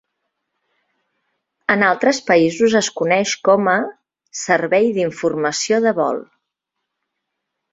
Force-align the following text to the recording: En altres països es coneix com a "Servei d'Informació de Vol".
En 1.73 1.83
altres 1.89 2.21
països 2.31 2.77
es 2.79 2.89
coneix 3.01 3.33
com 3.49 3.69
a 3.75 3.75
"Servei 4.43 4.89
d'Informació 4.97 5.83
de 5.89 5.97
Vol". 6.01 6.23